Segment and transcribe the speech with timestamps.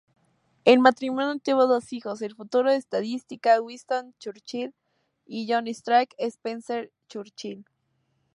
[0.65, 4.73] El matrimonio tuvo dos hijos, el futuro estadista Winston Churchill
[5.27, 7.65] y John Strange Spencer-Churchill.